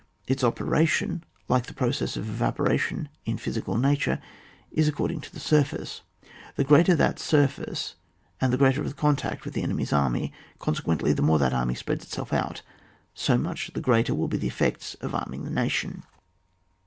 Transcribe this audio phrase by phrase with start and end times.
[0.25, 4.19] Its operation, like the pro cess of evaporation in physical nature,
[4.71, 6.01] is according to the surface.
[6.55, 7.93] The greater that surface
[8.41, 12.03] and the greater the contact with the enemy's army, consequently the more that army spreads
[12.03, 12.63] itself out,
[13.13, 16.01] so much the greater will be the effects of arming the nation.